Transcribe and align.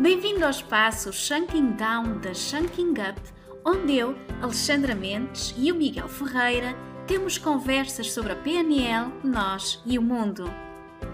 Bem-vindo 0.00 0.44
ao 0.44 0.50
espaço 0.50 1.12
Shanking 1.12 1.76
Down 1.76 2.18
da 2.18 2.34
Shanking 2.34 2.90
Up, 2.90 3.20
onde 3.64 3.96
eu, 3.96 4.16
Alexandra 4.42 4.92
Mendes 4.92 5.54
e 5.56 5.70
o 5.70 5.74
Miguel 5.76 6.08
Ferreira 6.08 6.74
temos 7.06 7.38
conversas 7.38 8.12
sobre 8.12 8.32
a 8.32 8.36
PNL, 8.36 9.12
nós 9.22 9.80
e 9.86 9.96
o 9.96 10.02
mundo. 10.02 10.46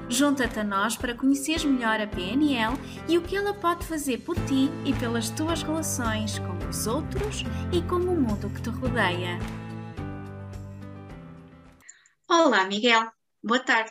Junta-te 0.09 0.61
a 0.61 0.65
nós 0.65 0.97
para 0.97 1.15
conheceres 1.15 1.63
melhor 1.63 2.01
a 2.01 2.07
PNL 2.07 2.75
e 3.07 3.19
o 3.19 3.23
que 3.23 3.37
ela 3.37 3.53
pode 3.53 3.85
fazer 3.85 4.19
por 4.23 4.35
ti 4.47 4.71
e 4.87 4.95
pelas 4.95 5.29
tuas 5.29 5.63
relações 5.63 6.39
com 6.39 6.69
os 6.69 6.87
outros 6.87 7.45
e 7.73 7.83
com 7.83 7.97
o 7.97 8.19
mundo 8.19 8.49
que 8.49 8.63
te 8.63 8.71
rodeia. 8.71 9.39
Olá, 12.27 12.65
Miguel. 12.65 13.13
Boa 13.45 13.61
tarde. 13.61 13.91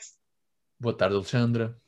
Boa 0.79 0.97
tarde, 0.97 1.15
Alexandra. 1.15 1.79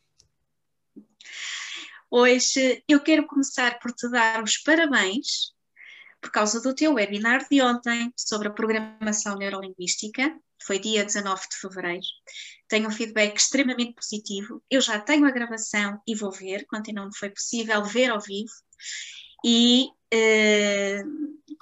Hoje 2.13 2.83
eu 2.89 2.99
quero 2.99 3.25
começar 3.25 3.79
por 3.79 3.93
te 3.93 4.09
dar 4.09 4.43
os 4.43 4.57
parabéns 4.57 5.53
por 6.19 6.29
causa 6.29 6.59
do 6.59 6.75
teu 6.75 6.95
webinar 6.95 7.47
de 7.49 7.61
ontem 7.61 8.11
sobre 8.17 8.49
a 8.49 8.51
programação 8.51 9.37
neurolinguística. 9.37 10.37
Foi 10.61 10.77
dia 10.77 11.05
19 11.05 11.47
de 11.49 11.55
fevereiro. 11.55 12.05
Tenho 12.67 12.89
um 12.89 12.91
feedback 12.91 13.37
extremamente 13.37 13.93
positivo. 13.93 14.61
Eu 14.69 14.81
já 14.81 14.99
tenho 14.99 15.25
a 15.25 15.31
gravação 15.31 16.01
e 16.05 16.13
vou 16.13 16.33
ver, 16.33 16.65
quando 16.67 16.91
não 16.91 17.09
foi 17.13 17.29
possível 17.29 17.81
ver 17.85 18.11
ao 18.11 18.19
vivo. 18.19 18.51
E 19.45 19.87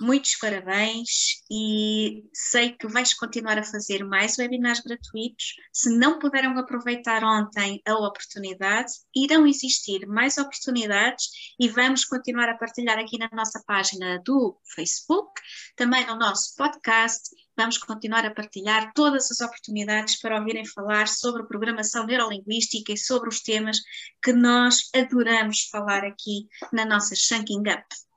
muitos 0.02 0.36
parabéns 0.38 1.44
e 1.52 2.24
sei 2.34 2.72
que 2.72 2.88
vais 2.88 3.14
continuar 3.14 3.58
a 3.58 3.64
fazer 3.64 4.04
mais 4.04 4.38
webinars 4.38 4.80
gratuitos. 4.80 5.56
Se 5.74 5.90
não 5.90 6.20
puderam 6.20 6.58
aproveitar 6.58 7.24
ontem 7.24 7.82
a 7.86 7.96
oportunidade, 7.96 8.94
irão 9.16 9.46
existir 9.46 10.08
mais 10.08 10.38
oportunidades 10.38 11.26
e 11.60 11.68
vamos 11.68 12.06
continuar 12.06 12.50
a 12.50 12.58
partilhar 12.58 12.98
aqui 12.98 13.18
na 13.18 13.30
nossa 13.34 13.62
página 13.68 14.22
do 14.26 14.58
Facebook, 14.74 15.42
também 15.76 16.06
no 16.08 16.16
nosso 16.16 16.56
podcast. 16.56 17.30
Vamos 17.58 17.78
continuar 17.78 18.26
a 18.26 18.34
partilhar 18.34 18.94
todas 18.94 19.30
as 19.32 19.42
oportunidades 19.42 20.18
para 20.22 20.40
ouvirem 20.40 20.66
falar 20.66 21.10
sobre 21.10 21.44
programação 21.44 22.06
neurolinguística 22.06 22.94
e 22.94 22.98
sobre 22.98 23.28
os 23.28 23.42
temas 23.42 23.80
que 24.24 24.32
nós 24.32 24.90
adoramos 24.96 25.68
falar 25.70 26.06
aqui 26.06 26.48
na 26.72 26.86
nossa 26.86 27.16
Shanking 27.16 27.64
Up. 27.68 28.09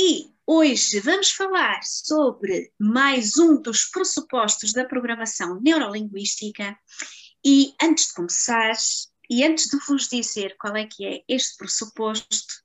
E 0.00 0.32
hoje 0.46 1.00
vamos 1.00 1.32
falar 1.32 1.82
sobre 1.82 2.72
mais 2.78 3.36
um 3.36 3.60
dos 3.60 3.86
pressupostos 3.86 4.72
da 4.72 4.84
programação 4.84 5.60
neurolinguística. 5.60 6.78
E 7.44 7.74
antes 7.82 8.06
de 8.06 8.14
começar, 8.14 8.74
e 9.28 9.42
antes 9.42 9.68
de 9.68 9.76
vos 9.88 10.06
dizer 10.08 10.56
qual 10.56 10.76
é 10.76 10.86
que 10.86 11.04
é 11.04 11.24
este 11.26 11.56
pressuposto, 11.56 12.62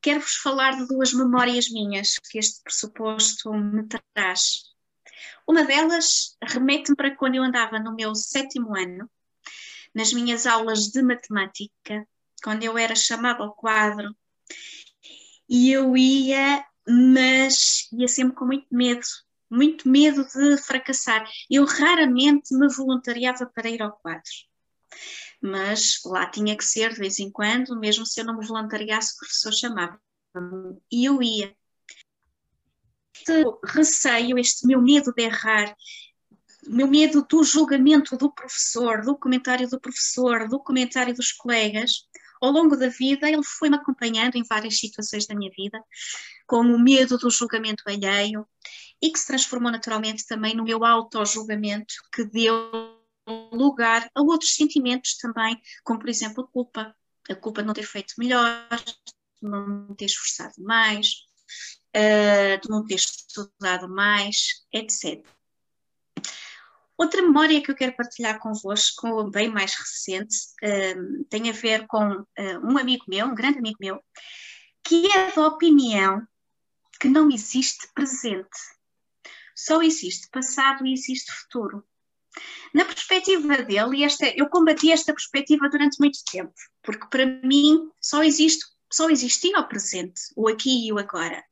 quero-vos 0.00 0.36
falar 0.36 0.76
de 0.76 0.86
duas 0.86 1.12
memórias 1.12 1.68
minhas 1.68 2.16
que 2.30 2.38
este 2.38 2.62
pressuposto 2.62 3.52
me 3.52 3.84
traz. 4.14 4.62
Uma 5.48 5.64
delas 5.64 6.36
remete-me 6.40 6.96
para 6.96 7.16
quando 7.16 7.34
eu 7.34 7.42
andava 7.42 7.80
no 7.80 7.96
meu 7.96 8.14
sétimo 8.14 8.76
ano, 8.76 9.10
nas 9.92 10.12
minhas 10.12 10.46
aulas 10.46 10.82
de 10.84 11.02
matemática, 11.02 12.06
quando 12.44 12.62
eu 12.62 12.78
era 12.78 12.94
chamada 12.94 13.42
ao 13.42 13.56
quadro 13.56 14.14
e 15.50 15.72
eu 15.72 15.96
ia, 15.96 16.64
mas 16.88 17.88
ia 17.92 18.06
sempre 18.06 18.36
com 18.36 18.46
muito 18.46 18.68
medo, 18.70 19.04
muito 19.50 19.88
medo 19.88 20.24
de 20.24 20.56
fracassar. 20.58 21.28
Eu 21.50 21.64
raramente 21.64 22.54
me 22.54 22.72
voluntariava 22.72 23.46
para 23.46 23.68
ir 23.68 23.82
ao 23.82 23.98
quadro, 23.98 24.30
mas 25.42 25.98
lá 26.06 26.30
tinha 26.30 26.56
que 26.56 26.64
ser 26.64 26.92
de 26.92 27.00
vez 27.00 27.18
em 27.18 27.32
quando, 27.32 27.78
mesmo 27.80 28.06
se 28.06 28.20
eu 28.20 28.24
não 28.24 28.38
me 28.38 28.46
voluntariasse, 28.46 29.14
o 29.14 29.18
professor 29.18 29.52
chamava 29.52 30.00
e 30.92 31.04
eu 31.04 31.20
ia. 31.20 31.52
Este 33.16 33.44
receio, 33.64 34.38
este 34.38 34.66
meu 34.66 34.80
medo 34.80 35.12
de 35.12 35.24
errar, 35.24 35.76
meu 36.66 36.86
medo 36.86 37.26
do 37.28 37.42
julgamento 37.42 38.16
do 38.16 38.32
professor, 38.32 39.02
do 39.02 39.18
comentário 39.18 39.68
do 39.68 39.80
professor, 39.80 40.48
do 40.48 40.60
comentário 40.60 41.12
dos 41.12 41.32
colegas, 41.32 42.08
ao 42.40 42.50
longo 42.50 42.76
da 42.76 42.88
vida, 42.88 43.28
ele 43.28 43.42
foi-me 43.42 43.76
acompanhando 43.76 44.36
em 44.36 44.42
várias 44.42 44.78
situações 44.78 45.26
da 45.26 45.34
minha 45.34 45.50
vida, 45.56 45.82
como 46.46 46.74
o 46.74 46.78
medo 46.78 47.18
do 47.18 47.30
julgamento 47.30 47.82
alheio, 47.86 48.46
e 49.02 49.10
que 49.10 49.18
se 49.18 49.26
transformou 49.26 49.70
naturalmente 49.70 50.26
também 50.26 50.54
no 50.54 50.64
meu 50.64 50.84
auto-julgamento, 50.84 51.94
que 52.12 52.24
deu 52.24 53.00
lugar 53.52 54.08
a 54.14 54.22
outros 54.22 54.54
sentimentos 54.54 55.16
também, 55.16 55.60
como 55.84 56.00
por 56.00 56.08
exemplo 56.08 56.44
a 56.44 56.48
culpa. 56.48 56.94
A 57.28 57.34
culpa 57.34 57.60
de 57.62 57.66
não 57.68 57.74
ter 57.74 57.84
feito 57.84 58.14
melhor, 58.18 58.66
de 59.40 59.48
não 59.48 59.94
ter 59.94 60.06
esforçado 60.06 60.54
mais, 60.58 61.06
uh, 61.96 62.60
de 62.60 62.68
não 62.68 62.84
ter 62.84 62.96
estudado 62.96 63.88
mais, 63.88 64.64
etc. 64.72 65.24
Outra 67.00 67.22
memória 67.22 67.62
que 67.62 67.70
eu 67.70 67.74
quero 67.74 67.96
partilhar 67.96 68.38
convosco, 68.38 69.30
bem 69.30 69.48
mais 69.48 69.74
recente, 69.74 70.36
um, 70.62 71.24
tem 71.30 71.48
a 71.48 71.52
ver 71.52 71.86
com 71.86 72.12
uh, 72.12 72.26
um 72.62 72.76
amigo 72.76 73.06
meu, 73.08 73.24
um 73.24 73.34
grande 73.34 73.58
amigo 73.58 73.78
meu, 73.80 74.04
que 74.84 75.10
é 75.10 75.32
da 75.32 75.46
opinião 75.46 76.20
que 77.00 77.08
não 77.08 77.30
existe 77.30 77.88
presente. 77.94 78.50
Só 79.56 79.82
existe 79.82 80.28
passado 80.28 80.86
e 80.86 80.92
existe 80.92 81.32
futuro. 81.32 81.82
Na 82.74 82.84
perspectiva 82.84 83.56
dele, 83.62 84.04
esta, 84.04 84.26
eu 84.36 84.50
combati 84.50 84.92
esta 84.92 85.14
perspectiva 85.14 85.70
durante 85.70 85.98
muito 85.98 86.18
tempo, 86.30 86.52
porque 86.82 87.06
para 87.08 87.24
mim 87.24 87.90
só 87.98 88.22
existe, 88.22 88.66
só 88.92 89.08
existia 89.08 89.58
o 89.58 89.66
presente, 89.66 90.20
o 90.36 90.48
aqui 90.48 90.86
e 90.86 90.92
o 90.92 90.98
agora. 90.98 91.42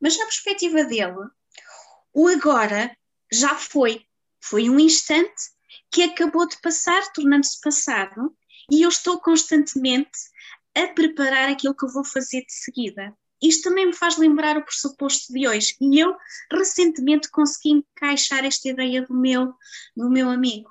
Mas 0.00 0.16
na 0.16 0.24
perspectiva 0.26 0.84
dele, 0.84 1.26
o 2.12 2.28
agora 2.28 2.96
já 3.32 3.56
foi, 3.56 4.06
foi 4.48 4.68
um 4.68 4.78
instante 4.78 5.54
que 5.90 6.02
acabou 6.02 6.46
de 6.46 6.60
passar, 6.60 7.02
tornando-se 7.12 7.58
passado, 7.62 8.36
e 8.70 8.82
eu 8.82 8.88
estou 8.90 9.18
constantemente 9.18 10.18
a 10.74 10.86
preparar 10.88 11.48
aquilo 11.48 11.74
que 11.74 11.84
eu 11.84 11.92
vou 11.92 12.04
fazer 12.04 12.44
de 12.44 12.52
seguida. 12.52 13.16
Isto 13.42 13.70
também 13.70 13.86
me 13.86 13.94
faz 13.94 14.18
lembrar 14.18 14.58
o 14.58 14.64
pressuposto 14.64 15.32
de 15.32 15.48
hoje, 15.48 15.74
e 15.80 15.98
eu 15.98 16.14
recentemente 16.52 17.30
consegui 17.30 17.70
encaixar 17.70 18.44
esta 18.44 18.68
ideia 18.68 19.02
do 19.02 19.14
meu, 19.14 19.54
do 19.96 20.10
meu 20.10 20.28
amigo. 20.28 20.70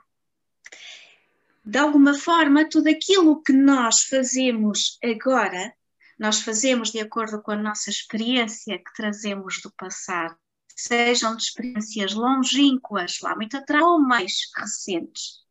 De 1.66 1.80
alguma 1.80 2.14
forma, 2.14 2.70
tudo 2.70 2.90
aquilo 2.90 3.42
que 3.42 3.54
nós 3.54 4.04
fazemos 4.04 5.00
agora, 5.04 5.74
nós 6.20 6.42
fazemos 6.42 6.92
de 6.92 7.00
acordo 7.00 7.42
com 7.42 7.52
a 7.52 7.56
nossa 7.56 7.90
experiência 7.90 8.78
que 8.78 8.94
trazemos 8.94 9.62
do 9.64 9.72
passado 9.72 10.38
sejam 10.76 11.36
de 11.36 11.44
experiências 11.44 12.14
longínquas, 12.14 13.20
lá 13.22 13.36
muito 13.36 13.58
atrás, 13.58 13.84
ou 13.84 14.00
mais 14.00 14.34
recentes. 14.56 15.44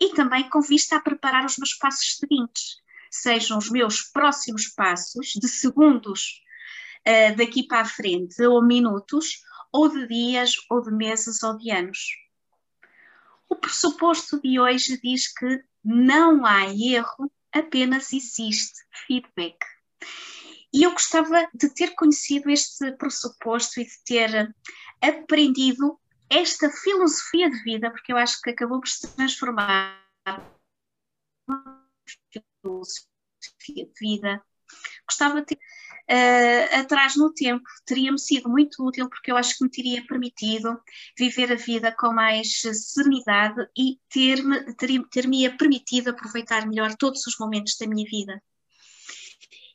E 0.00 0.14
também 0.14 0.48
com 0.48 0.60
vista 0.60 0.96
a 0.96 1.00
preparar 1.00 1.44
os 1.44 1.56
meus 1.58 1.74
passos 1.74 2.16
seguintes, 2.16 2.76
sejam 3.10 3.58
os 3.58 3.70
meus 3.70 4.02
próximos 4.02 4.68
passos 4.68 5.28
de 5.28 5.48
segundos 5.48 6.42
uh, 7.06 7.36
daqui 7.36 7.66
para 7.66 7.80
a 7.80 7.84
frente, 7.84 8.40
ou 8.42 8.64
minutos, 8.64 9.42
ou 9.72 9.88
de 9.88 10.06
dias, 10.06 10.54
ou 10.70 10.82
de 10.82 10.90
meses, 10.92 11.42
ou 11.42 11.56
de 11.56 11.70
anos. 11.70 11.98
O 13.48 13.56
pressuposto 13.56 14.40
de 14.40 14.60
hoje 14.60 15.00
diz 15.02 15.32
que 15.32 15.64
não 15.84 16.44
há 16.44 16.66
erro, 16.66 17.30
apenas 17.52 18.12
existe 18.12 18.84
feedback. 19.06 19.56
E 20.72 20.82
eu 20.82 20.92
gostava 20.92 21.48
de 21.54 21.68
ter 21.70 21.94
conhecido 21.94 22.50
este 22.50 22.92
pressuposto 22.92 23.80
e 23.80 23.84
de 23.84 24.04
ter 24.04 24.54
aprendido 25.00 25.98
esta 26.28 26.70
filosofia 26.70 27.50
de 27.50 27.62
vida, 27.62 27.90
porque 27.90 28.12
eu 28.12 28.16
acho 28.16 28.40
que 28.42 28.50
acabou 28.50 28.80
por 28.80 28.88
se 28.88 29.14
transformar 29.14 30.04
numa 31.48 31.88
filosofia 32.62 33.86
de 33.86 33.92
vida. 33.98 34.42
Gostava 35.08 35.40
de 35.40 35.46
ter 35.46 35.58
uh, 36.10 36.80
atrás 36.80 37.16
no 37.16 37.32
tempo, 37.32 37.64
teria-me 37.84 38.18
sido 38.18 38.48
muito 38.48 38.84
útil, 38.84 39.08
porque 39.08 39.30
eu 39.30 39.36
acho 39.36 39.56
que 39.56 39.64
me 39.64 39.70
teria 39.70 40.06
permitido 40.06 40.78
viver 41.16 41.52
a 41.52 41.56
vida 41.56 41.94
com 41.98 42.12
mais 42.12 42.60
serenidade 42.60 43.66
e 43.76 43.98
ter-me 44.10 44.74
ter, 44.74 45.02
ter 45.08 45.56
permitido 45.56 46.10
aproveitar 46.10 46.66
melhor 46.66 46.94
todos 46.96 47.26
os 47.26 47.38
momentos 47.38 47.76
da 47.78 47.86
minha 47.86 48.04
vida. 48.08 48.42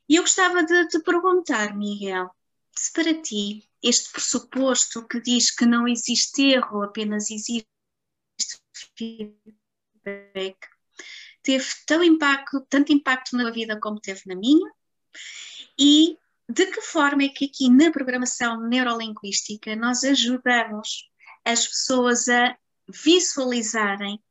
E 0.08 0.16
eu 0.16 0.24
gostava 0.24 0.64
de 0.64 0.88
te 0.88 1.00
perguntar, 1.00 1.76
Miguel, 1.76 2.30
se 2.76 2.92
para 2.92 3.14
ti 3.22 3.68
este 3.82 4.12
pressuposto 4.12 5.08
que 5.08 5.22
diz 5.22 5.52
que 5.52 5.66
não 5.66 5.88
existe 5.88 6.52
erro, 6.52 6.84
apenas 6.84 7.30
existe 7.32 7.68
feedback, 8.98 10.58
teve 11.42 11.66
tão 11.86 12.04
impacto, 12.04 12.66
tanto 12.70 12.92
impacto 12.92 13.36
na 13.38 13.52
vida 13.52 13.80
como 13.80 14.00
teve 14.00 14.22
na 14.26 14.36
minha, 14.36 14.72
e 15.78 16.18
de 16.50 16.66
que 16.68 16.82
forma 16.82 17.24
é 17.24 17.30
que 17.30 17.46
aqui 17.46 17.70
na 17.70 17.92
programação 17.92 18.62
neurolinguística 18.68 19.76
nós 19.76 20.04
ajudamos 20.04 21.10
as 21.46 21.68
pessoas 21.68 22.28
a 22.30 22.58
visualizarem 22.88 24.22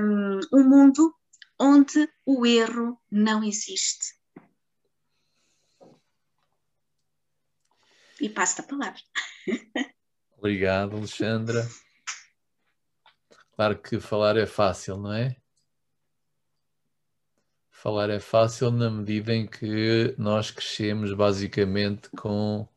um, 0.00 0.40
um 0.52 0.68
mundo 0.68 1.14
onde 1.58 2.08
o 2.26 2.44
erro 2.46 3.00
não 3.10 3.44
existe. 3.44 4.21
E 8.22 8.28
passo 8.28 8.60
a 8.60 8.64
palavra. 8.64 9.00
Obrigado, 10.38 10.96
Alexandra. 10.96 11.68
Claro 13.50 13.76
que 13.82 13.98
falar 13.98 14.36
é 14.36 14.46
fácil, 14.46 14.96
não 14.96 15.12
é? 15.12 15.36
Falar 17.68 18.10
é 18.10 18.20
fácil 18.20 18.70
na 18.70 18.88
medida 18.88 19.34
em 19.34 19.44
que 19.44 20.14
nós 20.16 20.52
crescemos 20.52 21.12
basicamente 21.12 22.08
com 22.10 22.68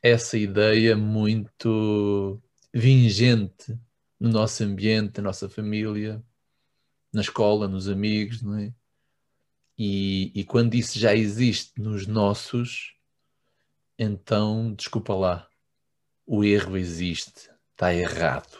essa 0.00 0.38
ideia 0.38 0.96
muito 0.96 2.42
vingente 2.72 3.78
no 4.18 4.30
nosso 4.30 4.64
ambiente, 4.64 5.18
na 5.18 5.24
nossa 5.24 5.50
família, 5.50 6.24
na 7.12 7.20
escola, 7.20 7.68
nos 7.68 7.90
amigos, 7.90 8.40
não 8.40 8.56
é? 8.56 8.72
E, 9.76 10.32
e 10.34 10.44
quando 10.44 10.74
isso 10.74 10.98
já 10.98 11.14
existe 11.14 11.78
nos 11.78 12.06
nossos, 12.06 12.94
então, 13.98 14.74
desculpa 14.74 15.14
lá, 15.14 15.48
o 16.26 16.44
erro 16.44 16.76
existe, 16.76 17.50
está 17.72 17.94
errado. 17.94 18.58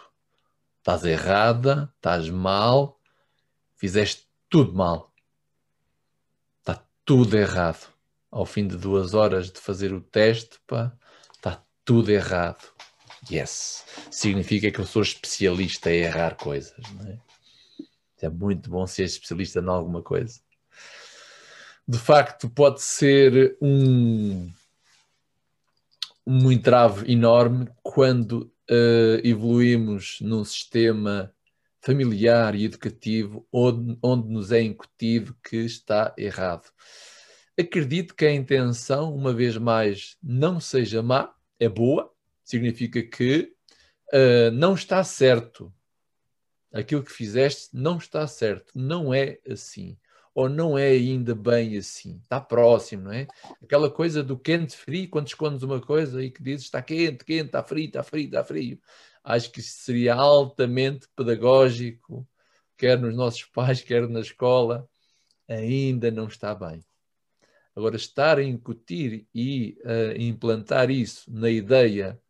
Estás 0.79 1.05
errada, 1.05 1.93
estás 1.97 2.29
mal, 2.29 3.01
fizeste 3.77 4.27
tudo 4.49 4.75
mal 4.75 5.13
tudo 7.05 7.37
errado. 7.37 7.93
Ao 8.31 8.47
fim 8.47 8.67
de 8.67 8.77
duas 8.77 9.13
horas 9.15 9.51
de 9.51 9.61
fazer 9.61 9.93
o 9.93 10.01
teste, 10.01 10.59
pá, 10.67 10.93
está 11.35 11.63
tudo 11.85 12.11
errado. 12.11 12.73
Yes. 13.31 13.85
Significa 14.11 14.71
que 14.71 14.81
eu 14.81 14.87
sou 14.87 15.03
especialista 15.03 15.91
em 15.91 16.03
errar 16.03 16.37
coisas, 16.37 16.79
não 16.95 17.07
é? 17.07 17.19
É 18.23 18.29
muito 18.29 18.71
bom 18.71 18.87
ser 18.87 19.05
especialista 19.05 19.61
em 19.61 19.69
alguma 19.69 20.01
coisa. 20.01 20.41
De 21.87 21.99
facto, 21.99 22.49
pode 22.49 22.81
ser 22.81 23.57
um, 23.61 24.51
um 26.27 26.51
entrave 26.51 27.11
enorme 27.11 27.69
quando 27.83 28.53
uh, 28.71 29.21
evoluímos 29.25 30.19
num 30.21 30.45
sistema 30.45 31.35
familiar 31.81 32.55
e 32.55 32.65
educativo 32.65 33.47
onde, 33.53 33.99
onde 34.03 34.29
nos 34.29 34.53
é 34.53 34.63
incutido 34.63 35.37
que 35.43 35.57
está 35.57 36.15
errado. 36.17 36.71
Acredito 37.59 38.15
que 38.15 38.25
a 38.25 38.33
intenção, 38.33 39.15
uma 39.15 39.33
vez 39.33 39.57
mais, 39.57 40.17
não 40.23 40.61
seja 40.61 41.03
má, 41.03 41.35
é 41.59 41.69
boa, 41.69 42.11
significa 42.45 43.03
que 43.03 43.53
uh, 44.13 44.51
não 44.53 44.75
está 44.75 45.03
certo. 45.05 45.73
Aquilo 46.73 47.03
que 47.03 47.13
fizeste 47.13 47.71
não 47.73 47.99
está 47.99 48.27
certo, 48.27 48.73
não 48.75 49.13
é 49.13 49.39
assim. 49.47 49.99
Ou 50.35 50.49
não 50.49 50.79
é 50.79 50.89
ainda 50.89 51.35
bem 51.35 51.77
assim, 51.77 52.19
está 52.23 52.41
próximo, 52.41 53.05
não 53.05 53.13
é? 53.13 53.27
Aquela 53.63 53.91
coisa 53.91 54.23
do 54.23 54.39
quente 54.39 54.77
frio, 54.77 55.09
quando 55.11 55.29
escondes 55.29 55.63
uma 55.63 55.81
coisa 55.81 56.23
e 56.23 56.31
que 56.31 56.43
dizes 56.43 56.67
está 56.67 56.81
quente, 56.81 57.25
quente, 57.25 57.47
está 57.47 57.63
frio, 57.63 57.87
está 57.87 58.03
frio, 58.03 58.25
está 58.25 58.45
frio 58.45 58.81
acho 59.25 59.51
que 59.51 59.61
isso 59.61 59.79
seria 59.83 60.15
altamente 60.15 61.07
pedagógico, 61.15 62.27
quer 62.77 62.99
nos 62.99 63.15
nossos 63.15 63.45
pais, 63.53 63.83
quer 63.83 64.09
na 64.09 64.21
escola, 64.21 64.89
ainda 65.49 66.11
não 66.11 66.27
está 66.27 66.55
bem. 66.55 66.85
Agora, 67.75 67.97
estar 67.97 68.39
a 68.39 68.43
incutir 68.43 69.27
e 69.35 69.79
uh, 69.83 70.21
implantar 70.21 70.91
isso 70.91 71.33
na 71.33 71.49
ideia 71.49 72.21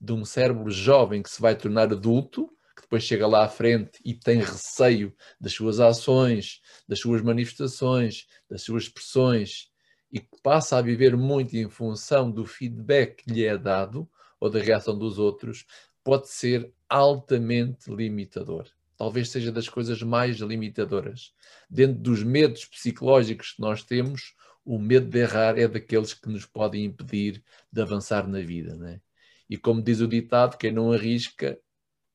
de 0.00 0.12
um 0.12 0.24
cérebro 0.24 0.70
jovem 0.70 1.22
que 1.22 1.30
se 1.30 1.40
vai 1.40 1.56
tornar 1.56 1.92
adulto, 1.92 2.52
que 2.74 2.82
depois 2.82 3.02
chega 3.02 3.26
lá 3.26 3.44
à 3.44 3.48
frente 3.48 4.00
e 4.04 4.14
tem 4.14 4.38
receio 4.38 5.14
das 5.40 5.52
suas 5.52 5.80
ações, 5.80 6.60
das 6.88 7.00
suas 7.00 7.22
manifestações, 7.22 8.26
das 8.48 8.62
suas 8.62 8.84
expressões, 8.84 9.70
e 10.10 10.20
que 10.20 10.40
passa 10.42 10.76
a 10.76 10.82
viver 10.82 11.16
muito 11.16 11.56
em 11.56 11.68
função 11.68 12.30
do 12.30 12.44
feedback 12.44 13.24
que 13.24 13.32
lhe 13.32 13.44
é 13.44 13.56
dado 13.56 14.08
ou 14.38 14.50
da 14.50 14.58
reação 14.58 14.98
dos 14.98 15.18
outros, 15.18 15.64
pode 16.04 16.28
ser 16.28 16.72
altamente 16.88 17.90
limitador. 17.90 18.66
Talvez 18.96 19.30
seja 19.30 19.50
das 19.50 19.68
coisas 19.68 20.02
mais 20.02 20.36
limitadoras. 20.36 21.32
Dentro 21.68 22.00
dos 22.00 22.22
medos 22.22 22.64
psicológicos 22.66 23.52
que 23.52 23.60
nós 23.60 23.82
temos, 23.82 24.34
o 24.64 24.78
medo 24.78 25.08
de 25.08 25.18
errar 25.18 25.58
é 25.58 25.66
daqueles 25.66 26.14
que 26.14 26.28
nos 26.28 26.46
podem 26.46 26.84
impedir 26.84 27.42
de 27.72 27.80
avançar 27.80 28.28
na 28.28 28.40
vida. 28.40 28.76
Né? 28.76 29.00
E 29.48 29.56
como 29.56 29.82
diz 29.82 30.00
o 30.00 30.06
ditado, 30.06 30.56
quem 30.56 30.72
não 30.72 30.92
arrisca, 30.92 31.58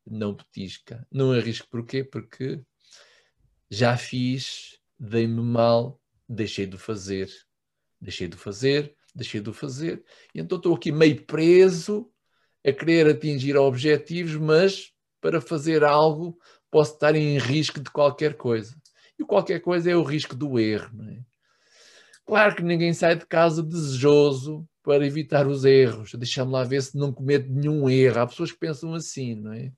não 0.10 0.36
petisca. 0.36 1.06
Não 1.12 1.32
arrisco 1.32 1.68
porquê? 1.70 2.04
Porque 2.04 2.62
já 3.70 3.98
fiz, 3.98 4.80
dei-me 5.00 5.42
mal, 5.42 6.02
deixei 6.28 6.66
de 6.66 6.78
fazer. 6.78 7.30
Deixei 8.00 8.28
de 8.28 8.38
fazer, 8.38 8.96
deixei 9.14 9.42
de 9.42 9.52
fazer. 9.52 10.04
E 10.34 10.40
então 10.40 10.58
estou 10.58 10.76
aqui 10.76 10.92
meio 10.92 11.26
preso 11.26 12.12
a 12.66 12.72
querer 12.72 13.08
atingir 13.10 13.58
objetivos, 13.58 14.36
mas 14.36 14.92
para 15.20 15.42
fazer 15.42 15.84
algo 15.84 16.38
posso 16.70 16.94
estar 16.94 17.16
em 17.16 17.38
risco 17.38 17.80
de 17.80 17.90
qualquer 17.90 18.36
coisa. 18.36 18.76
E 19.18 19.24
qualquer 19.24 19.60
coisa 19.62 19.90
é 19.90 19.96
o 19.96 20.04
risco 20.04 20.36
do 20.36 20.60
erro. 20.60 21.04
É? 21.10 21.20
Claro 22.26 22.56
que 22.56 22.62
ninguém 22.62 22.94
sai 22.94 23.16
de 23.16 23.26
casa 23.26 23.64
desejoso 23.64 24.68
para 24.84 25.06
evitar 25.06 25.48
os 25.48 25.66
erros. 25.66 26.14
Deixa-me 26.14 26.52
lá 26.52 26.64
ver 26.64 26.82
se 26.84 26.98
não 26.98 27.12
cometo 27.12 27.50
nenhum 27.50 27.90
erro. 27.90 28.20
Há 28.20 28.28
pessoas 28.28 28.52
que 28.52 28.60
pensam 28.60 28.94
assim, 28.94 29.36
não 29.36 29.54
é? 29.54 29.72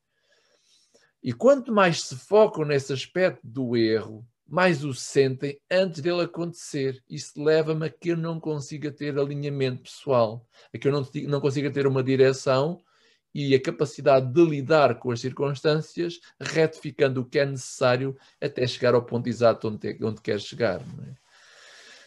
E 1.21 1.33
quanto 1.33 1.71
mais 1.71 2.01
se 2.01 2.16
focam 2.16 2.63
nesse 2.63 2.94
aspecto 2.94 3.42
do 3.44 3.75
erro, 3.75 4.25
mais 4.48 4.83
o 4.83 4.94
sentem 4.94 5.60
antes 5.69 6.01
dele 6.01 6.21
acontecer. 6.21 7.04
Isso 7.10 7.42
leva-me 7.42 7.86
a 7.86 7.89
que 7.89 8.10
eu 8.10 8.18
não 8.18 8.39
consiga 8.39 8.92
ter 8.92 9.18
alinhamento 9.18 9.83
pessoal, 9.83 10.45
a 10.74 10.77
que 10.77 10.88
eu 10.88 10.92
não, 10.92 11.07
não 11.27 11.39
consiga 11.39 11.69
ter 11.69 11.86
uma 11.86 12.04
direção 12.04 12.81
e 13.33 13.54
a 13.54 13.62
capacidade 13.62 14.33
de 14.33 14.44
lidar 14.44 14.98
com 14.98 15.12
as 15.12 15.21
circunstâncias, 15.21 16.19
retificando 16.39 17.21
o 17.21 17.25
que 17.25 17.38
é 17.38 17.45
necessário 17.45 18.18
até 18.42 18.66
chegar 18.66 18.95
ao 18.95 19.06
ponto 19.06 19.30
exato 19.30 19.68
onde, 19.68 19.98
onde 20.04 20.19
quer 20.19 20.39
chegar. 20.39 20.81
É? 20.81 21.13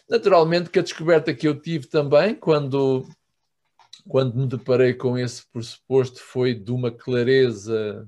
Naturalmente 0.09 0.69
que 0.69 0.79
a 0.79 0.83
descoberta 0.83 1.33
que 1.33 1.47
eu 1.47 1.59
tive 1.59 1.87
também, 1.87 2.35
quando, 2.35 3.07
quando 4.05 4.35
me 4.35 4.47
deparei 4.47 4.93
com 4.93 5.17
esse 5.17 5.45
pressuposto, 5.49 6.19
foi 6.19 6.53
de 6.53 6.71
uma 6.71 6.91
clareza 6.91 8.05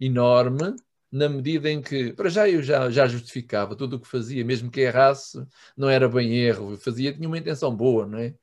enorme, 0.00 0.74
na 1.12 1.28
medida 1.28 1.70
em 1.70 1.82
que, 1.82 2.12
para 2.12 2.28
já 2.28 2.48
eu 2.48 2.62
já, 2.62 2.90
já 2.90 3.06
justificava 3.06 3.76
tudo 3.76 3.96
o 3.96 4.00
que 4.00 4.08
fazia, 4.08 4.44
mesmo 4.44 4.70
que 4.70 4.80
errasse, 4.80 5.44
não 5.76 5.88
era 5.88 6.08
bem 6.08 6.34
erro, 6.36 6.72
eu 6.72 6.78
fazia, 6.78 7.12
tinha 7.12 7.28
uma 7.28 7.38
intenção 7.38 7.74
boa, 7.74 8.06
não 8.06 8.18
é? 8.18 8.34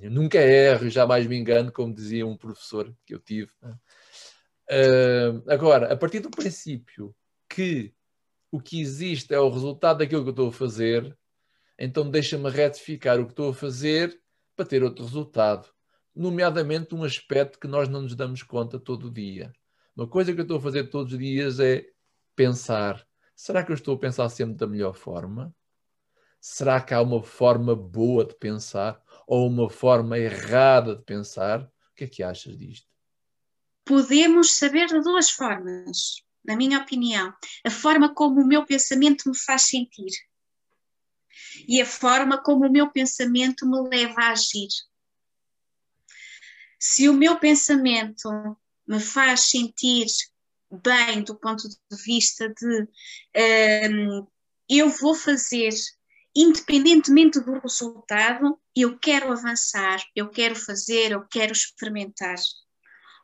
Eu 0.00 0.10
nunca 0.10 0.38
erro, 0.38 0.88
jamais 0.90 1.26
me 1.26 1.36
engano, 1.36 1.70
como 1.72 1.94
dizia 1.94 2.26
um 2.26 2.36
professor 2.36 2.94
que 3.04 3.14
eu 3.14 3.20
tive. 3.20 3.50
Uh, 4.68 5.42
agora, 5.48 5.92
a 5.92 5.96
partir 5.96 6.20
do 6.20 6.30
princípio 6.30 7.14
que 7.48 7.94
o 8.50 8.60
que 8.60 8.80
existe 8.80 9.32
é 9.32 9.38
o 9.38 9.50
resultado 9.50 9.98
daquilo 9.98 10.22
que 10.22 10.28
eu 10.28 10.32
estou 10.32 10.48
a 10.48 10.52
fazer, 10.52 11.16
então 11.78 12.10
deixa-me 12.10 12.50
retificar 12.50 13.20
o 13.20 13.26
que 13.26 13.32
estou 13.32 13.50
a 13.50 13.54
fazer 13.54 14.20
para 14.56 14.64
ter 14.64 14.82
outro 14.82 15.04
resultado, 15.04 15.68
nomeadamente 16.14 16.94
um 16.94 17.04
aspecto 17.04 17.60
que 17.60 17.68
nós 17.68 17.88
não 17.88 18.02
nos 18.02 18.14
damos 18.14 18.42
conta 18.42 18.78
todo 18.78 19.10
dia. 19.10 19.52
Uma 19.96 20.06
coisa 20.06 20.32
que 20.34 20.38
eu 20.38 20.42
estou 20.42 20.58
a 20.58 20.60
fazer 20.60 20.90
todos 20.90 21.14
os 21.14 21.18
dias 21.18 21.58
é 21.58 21.88
pensar: 22.34 23.06
será 23.34 23.64
que 23.64 23.72
eu 23.72 23.74
estou 23.74 23.94
a 23.94 23.98
pensar 23.98 24.28
sempre 24.28 24.56
da 24.56 24.66
melhor 24.66 24.94
forma? 24.94 25.54
Será 26.40 26.80
que 26.80 26.92
há 26.92 27.00
uma 27.00 27.22
forma 27.22 27.74
boa 27.74 28.24
de 28.24 28.34
pensar 28.34 29.02
ou 29.26 29.48
uma 29.48 29.70
forma 29.70 30.18
errada 30.18 30.94
de 30.94 31.02
pensar? 31.02 31.62
O 31.62 31.94
que 31.96 32.04
é 32.04 32.08
que 32.08 32.22
achas 32.22 32.58
disto? 32.58 32.86
Podemos 33.84 34.54
saber 34.54 34.86
de 34.86 35.00
duas 35.00 35.30
formas, 35.30 36.22
na 36.44 36.54
minha 36.54 36.78
opinião. 36.78 37.32
A 37.64 37.70
forma 37.70 38.14
como 38.14 38.42
o 38.42 38.46
meu 38.46 38.66
pensamento 38.66 39.30
me 39.30 39.36
faz 39.36 39.62
sentir 39.62 40.12
e 41.66 41.80
a 41.80 41.86
forma 41.86 42.42
como 42.42 42.66
o 42.66 42.70
meu 42.70 42.90
pensamento 42.90 43.66
me 43.66 43.88
leva 43.88 44.20
a 44.20 44.30
agir. 44.30 44.68
Se 46.78 47.08
o 47.08 47.14
meu 47.14 47.38
pensamento 47.38 48.28
me 48.86 49.00
faz 49.00 49.50
sentir 49.50 50.06
bem 50.70 51.22
do 51.22 51.34
ponto 51.34 51.68
de 51.68 52.02
vista 52.04 52.48
de 52.48 52.88
um, 53.90 54.26
eu 54.68 54.88
vou 54.88 55.14
fazer, 55.14 55.70
independentemente 56.34 57.40
do 57.40 57.58
resultado, 57.58 58.58
eu 58.74 58.98
quero 58.98 59.32
avançar, 59.32 60.02
eu 60.14 60.28
quero 60.28 60.56
fazer, 60.56 61.12
eu 61.12 61.26
quero 61.28 61.52
experimentar. 61.52 62.36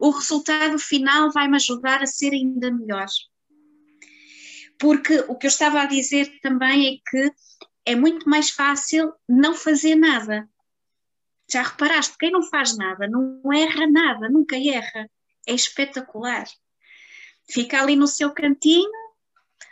O 0.00 0.11
resultado 0.11 0.78
final 0.78 1.31
vai 1.33 1.49
me 1.49 1.57
ajudar 1.57 2.02
a 2.02 2.07
ser 2.07 2.33
ainda 2.33 2.71
melhor. 2.71 3.07
Porque 4.78 5.21
o 5.28 5.37
que 5.37 5.47
eu 5.47 5.49
estava 5.49 5.83
a 5.83 5.87
dizer 5.87 6.40
também 6.40 6.95
é 6.95 7.11
que 7.11 7.33
é 7.85 7.95
muito 7.95 8.28
mais 8.28 8.50
fácil 8.50 9.12
não 9.28 9.54
fazer 9.54 9.95
nada. 9.95 10.49
Já 11.50 11.62
reparaste, 11.62 12.16
quem 12.19 12.31
não 12.31 12.42
faz 12.42 12.76
nada 12.76 13.07
não 13.09 13.52
erra 13.52 13.87
nada, 13.90 14.28
nunca 14.28 14.57
erra. 14.57 15.09
É 15.46 15.52
espetacular 15.52 16.46
fica 17.50 17.80
ali 17.80 17.96
no 17.96 18.06
seu 18.06 18.32
cantinho, 18.32 18.90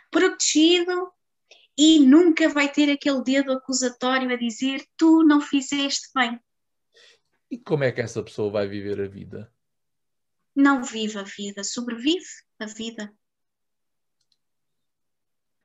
protegido 0.09 1.11
e 1.77 1.99
nunca 1.99 2.49
vai 2.49 2.71
ter 2.71 2.91
aquele 2.91 3.23
dedo 3.23 3.51
acusatório 3.51 4.29
a 4.31 4.35
dizer 4.35 4.85
tu 4.97 5.23
não 5.23 5.41
fizeste 5.41 6.09
bem. 6.13 6.39
E 7.49 7.57
como 7.57 7.83
é 7.83 7.91
que 7.91 8.01
essa 8.01 8.23
pessoa 8.23 8.51
vai 8.51 8.67
viver 8.67 9.01
a 9.01 9.07
vida? 9.07 9.53
Não 10.55 10.83
vive 10.83 11.17
a 11.17 11.23
vida, 11.23 11.63
sobrevive 11.63 12.25
a 12.59 12.65
vida. 12.65 13.13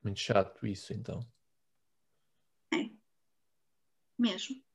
Muito 0.03 0.19
chato 0.19 0.65
isso, 0.65 0.93
então. 0.93 1.19
É. 2.73 2.89
Mesmo. 4.17 4.66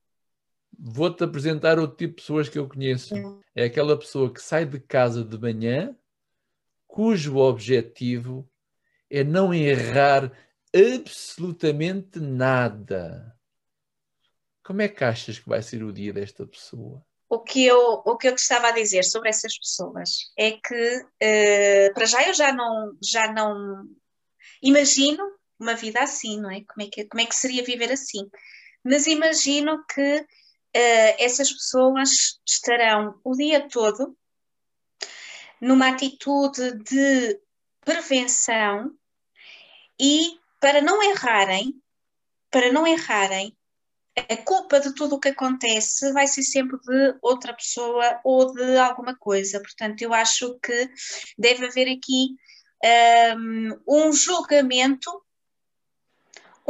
Vou-te 0.78 1.22
apresentar 1.22 1.78
outro 1.78 1.96
tipo 1.96 2.16
de 2.16 2.22
pessoas 2.22 2.48
que 2.48 2.58
eu 2.58 2.68
conheço. 2.68 3.14
É 3.54 3.64
aquela 3.64 3.98
pessoa 3.98 4.32
que 4.32 4.42
sai 4.42 4.64
de 4.64 4.80
casa 4.80 5.24
de 5.24 5.38
manhã, 5.38 5.96
cujo 6.86 7.36
objetivo 7.36 8.48
é 9.10 9.22
não 9.22 9.52
errar 9.52 10.32
absolutamente 10.74 12.18
nada. 12.18 13.36
Como 14.64 14.80
é 14.80 14.88
que 14.88 15.04
achas 15.04 15.38
que 15.38 15.48
vai 15.48 15.62
ser 15.62 15.82
o 15.82 15.92
dia 15.92 16.12
desta 16.12 16.46
pessoa? 16.46 17.04
O 17.28 17.40
que 17.40 17.64
eu, 17.64 18.02
o 18.04 18.16
que 18.16 18.28
eu 18.28 18.34
estava 18.34 18.68
a 18.68 18.72
dizer 18.72 19.04
sobre 19.04 19.28
essas 19.28 19.58
pessoas 19.58 20.32
é 20.36 20.52
que, 20.52 20.96
uh, 20.98 21.94
para 21.94 22.04
já, 22.04 22.26
eu 22.28 22.34
já 22.34 22.52
não, 22.52 22.96
já 23.02 23.32
não 23.32 23.86
imagino 24.62 25.22
uma 25.58 25.74
vida 25.74 26.00
assim, 26.00 26.40
não 26.40 26.50
é? 26.50 26.62
Como 26.64 26.86
é 26.86 26.90
que, 26.90 27.04
como 27.06 27.20
é 27.20 27.26
que 27.26 27.34
seria 27.34 27.64
viver 27.64 27.90
assim? 27.90 28.30
Mas 28.84 29.06
imagino 29.06 29.84
que 29.86 30.26
essas 30.74 31.52
pessoas 31.52 32.40
estarão 32.46 33.20
o 33.24 33.32
dia 33.32 33.68
todo 33.68 34.16
numa 35.60 35.88
atitude 35.88 36.78
de 36.78 37.40
prevenção 37.84 38.92
e 39.98 40.38
para 40.60 40.80
não 40.80 41.02
errarem, 41.02 41.74
para 42.50 42.72
não 42.72 42.86
errarem, 42.86 43.56
a 44.16 44.36
culpa 44.36 44.78
de 44.78 44.94
tudo 44.94 45.16
o 45.16 45.20
que 45.20 45.28
acontece 45.28 46.12
vai 46.12 46.26
ser 46.26 46.42
sempre 46.42 46.78
de 46.80 47.18
outra 47.22 47.54
pessoa 47.54 48.20
ou 48.24 48.52
de 48.52 48.76
alguma 48.76 49.16
coisa. 49.16 49.60
Portanto, 49.60 50.02
eu 50.02 50.12
acho 50.12 50.58
que 50.60 50.90
deve 51.38 51.66
haver 51.66 51.88
aqui 51.88 52.36
um, 53.36 53.80
um 53.88 54.12
julgamento, 54.12 55.10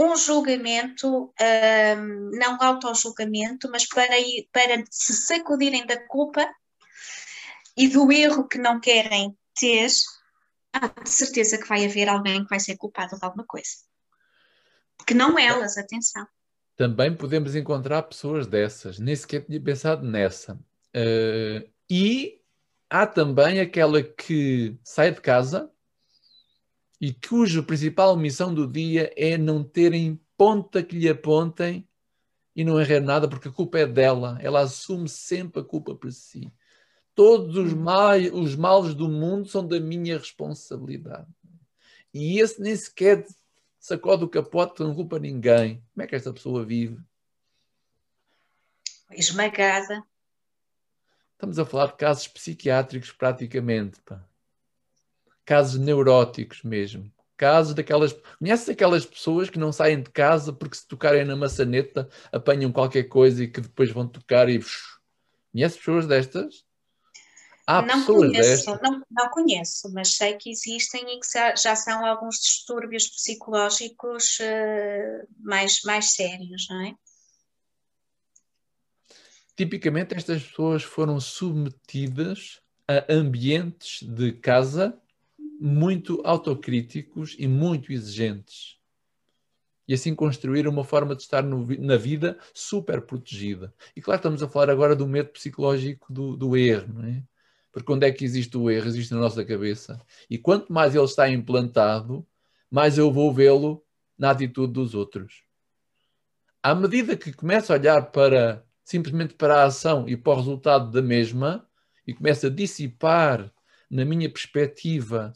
um 0.03 0.17
julgamento, 0.17 1.33
um, 1.41 2.31
não 2.33 2.61
auto-julgamento, 2.61 3.71
mas 3.71 3.87
para, 3.87 4.19
ir, 4.19 4.49
para 4.53 4.85
se 4.91 5.13
sacudirem 5.15 5.87
da 5.87 5.99
culpa 6.07 6.49
e 7.77 7.89
do 7.89 8.11
erro 8.13 8.47
que 8.47 8.59
não 8.59 8.81
querem 8.81 9.37
ter, 9.59 9.91
há 10.73 10.89
de 10.89 11.11
certeza 11.11 11.59
que 11.59 11.69
vai 11.69 11.85
haver 11.85 12.09
alguém 12.09 12.43
que 12.43 12.51
vai 12.51 12.61
ser 12.61 12.77
culpado 12.77 13.17
de 13.17 13.25
alguma 13.25 13.45
coisa. 13.47 13.71
Que 15.07 15.15
não 15.15 15.39
elas, 15.39 15.77
atenção. 15.77 16.27
Também 16.77 17.15
podemos 17.15 17.55
encontrar 17.55 18.03
pessoas 18.03 18.47
dessas, 18.47 18.99
nem 18.99 19.15
sequer 19.15 19.45
tinha 19.45 19.61
pensado 19.61 20.07
nessa. 20.07 20.55
Uh, 20.95 21.69
e 21.89 22.41
há 22.89 23.07
também 23.07 23.61
aquela 23.61 24.03
que 24.03 24.79
sai 24.85 25.13
de 25.13 25.21
casa 25.21 25.72
e 27.03 27.13
cuja 27.13 27.65
principal 27.65 28.17
missão 28.17 28.55
do 28.55 28.65
dia 28.65 29.13
é 29.17 29.37
não 29.37 29.65
terem 29.65 30.21
ponta 30.37 30.85
que 30.85 30.97
lhe 30.97 31.09
apontem 31.09 31.85
e 32.55 32.63
não 32.63 32.81
errar 32.81 33.01
nada, 33.01 33.29
porque 33.29 33.49
a 33.49 33.53
culpa 33.53 33.81
é 33.81 33.87
dela. 33.87 34.39
Ela 34.41 34.61
assume 34.61 35.09
sempre 35.09 35.61
a 35.61 35.65
culpa 35.65 35.97
por 35.97 36.13
si. 36.13 36.53
Todos 37.13 37.57
os, 37.57 37.75
mal, 37.75 38.17
os 38.33 38.55
males 38.55 38.95
do 38.95 39.09
mundo 39.09 39.49
são 39.49 39.67
da 39.67 39.81
minha 39.81 40.17
responsabilidade. 40.17 41.27
E 42.15 42.39
esse 42.39 42.63
nem 42.63 42.77
sequer 42.77 43.27
sacode 43.81 44.23
o 44.23 44.29
capote, 44.29 44.81
não 44.81 44.95
culpa 44.95 45.19
ninguém. 45.19 45.83
Como 45.93 46.05
é 46.05 46.07
que 46.07 46.15
esta 46.15 46.33
pessoa 46.33 46.65
vive? 46.65 47.03
Esmagada. 49.11 50.05
Estamos 51.33 51.59
a 51.59 51.65
falar 51.65 51.87
de 51.87 51.97
casos 51.97 52.29
psiquiátricos, 52.29 53.11
praticamente. 53.11 54.01
Pá. 54.03 54.25
Casos 55.45 55.79
neuróticos 55.79 56.63
mesmo. 56.63 57.13
Casos 57.37 57.75
daquelas. 57.75 58.15
Conheces 58.39 58.69
aquelas 58.69 59.05
pessoas 59.05 59.51
que 59.51 59.59
não 59.59 59.73
saem 59.73 60.03
de 60.03 60.11
casa 60.11 60.53
porque 60.53 60.77
se 60.77 60.87
tocarem 60.87 61.25
na 61.25 61.35
maçaneta 61.35 62.09
apanham 62.31 62.71
qualquer 62.71 63.05
coisa 63.05 63.43
e 63.43 63.49
que 63.49 63.61
depois 63.61 63.91
vão 63.91 64.07
tocar 64.07 64.49
e. 64.49 64.61
Conheces 65.53 65.79
pessoas 65.79 66.07
destas? 66.07 66.65
Há 67.67 67.81
não 67.83 68.05
conheço, 68.05 68.71
não, 68.83 69.03
não, 69.09 69.31
conheço, 69.31 69.93
mas 69.93 70.17
sei 70.17 70.35
que 70.35 70.51
existem 70.51 71.15
e 71.15 71.21
que 71.21 71.27
já, 71.33 71.55
já 71.55 71.77
são 71.77 72.05
alguns 72.05 72.41
distúrbios 72.41 73.07
psicológicos 73.07 74.39
uh, 74.41 75.29
mais, 75.39 75.81
mais 75.85 76.13
sérios, 76.13 76.67
não 76.69 76.81
é? 76.87 76.95
Tipicamente 79.57 80.15
estas 80.15 80.43
pessoas 80.43 80.83
foram 80.83 81.21
submetidas 81.21 82.61
a 82.89 83.13
ambientes 83.13 84.03
de 84.03 84.33
casa 84.33 85.01
muito 85.63 86.21
autocríticos 86.25 87.37
e 87.39 87.47
muito 87.47 87.93
exigentes. 87.93 88.79
E 89.87 89.95
assim 89.95 90.15
construíram 90.15 90.71
uma 90.71 90.85
forma 90.85 91.15
de 91.15 91.23
estar 91.23 91.43
no, 91.43 91.67
na 91.79 91.97
vida 91.97 92.39
super 92.55 93.03
protegida. 93.03 93.75
E 93.95 94.01
claro, 94.01 94.19
estamos 94.19 94.43
a 94.43 94.49
falar 94.49 94.71
agora 94.71 94.97
do 94.97 95.07
medo 95.07 95.31
psicológico 95.31 96.13
do, 96.13 96.37
do 96.37 96.57
erro, 96.57 96.95
não 96.95 97.09
é? 97.09 97.23
Porque 97.71 97.91
onde 97.91 98.07
é 98.07 98.13
que 98.13 98.25
existe 98.25 98.57
o 98.57 98.71
erro? 98.71 98.87
Existe 98.87 99.15
na 99.15 99.21
nossa 99.21 99.45
cabeça. 99.45 100.01
E 100.29 100.37
quanto 100.39 100.73
mais 100.73 100.95
ele 100.95 101.05
está 101.05 101.29
implantado, 101.29 102.27
mais 102.71 102.99
eu 102.99 103.11
vou 103.11 103.33
vê-lo 103.33 103.83
na 104.19 104.31
atitude 104.31 104.73
dos 104.73 104.95
outros. 104.95 105.43
À 106.63 106.75
medida 106.75 107.17
que 107.17 107.33
começo 107.33 107.73
a 107.73 107.77
olhar 107.77 108.11
para 108.13 108.65
simplesmente 108.85 109.35
para 109.35 109.63
a 109.63 109.65
ação 109.65 110.09
e 110.09 110.17
para 110.17 110.33
o 110.33 110.37
resultado 110.37 110.91
da 110.91 111.01
mesma, 111.01 111.67
e 112.07 112.13
começo 112.13 112.47
a 112.47 112.51
dissipar 112.51 113.53
na 113.91 114.05
minha 114.05 114.29
perspectiva 114.29 115.33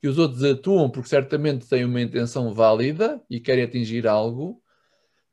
que 0.00 0.08
os 0.08 0.18
outros 0.18 0.42
atuam 0.42 0.90
porque 0.90 1.08
certamente 1.08 1.68
têm 1.68 1.84
uma 1.84 2.00
intenção 2.00 2.54
válida 2.54 3.22
e 3.28 3.38
querem 3.38 3.64
atingir 3.64 4.06
algo, 4.06 4.62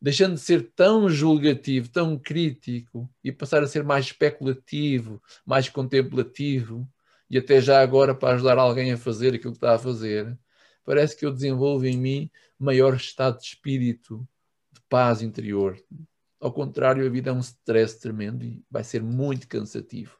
deixando 0.01 0.35
de 0.35 0.41
ser 0.41 0.71
tão 0.75 1.09
julgativo, 1.09 1.89
tão 1.89 2.17
crítico 2.19 3.09
e 3.23 3.31
passar 3.31 3.63
a 3.63 3.67
ser 3.67 3.83
mais 3.83 4.05
especulativo, 4.05 5.21
mais 5.45 5.69
contemplativo 5.69 6.87
e 7.29 7.37
até 7.37 7.61
já 7.61 7.81
agora 7.81 8.13
para 8.13 8.35
ajudar 8.35 8.57
alguém 8.57 8.91
a 8.91 8.97
fazer 8.97 9.35
aquilo 9.35 9.53
que 9.53 9.57
está 9.57 9.75
a 9.75 9.79
fazer, 9.79 10.37
parece 10.83 11.15
que 11.15 11.25
eu 11.25 11.31
desenvolvo 11.31 11.85
em 11.85 11.97
mim 11.97 12.31
maior 12.59 12.95
estado 12.95 13.39
de 13.39 13.45
espírito, 13.45 14.27
de 14.71 14.81
paz 14.89 15.21
interior. 15.21 15.77
Ao 16.39 16.51
contrário, 16.51 17.05
a 17.05 17.09
vida 17.09 17.29
é 17.29 17.33
um 17.33 17.39
stress 17.39 17.99
tremendo 17.99 18.43
e 18.43 18.63
vai 18.69 18.83
ser 18.83 19.01
muito 19.01 19.47
cansativo. 19.47 20.17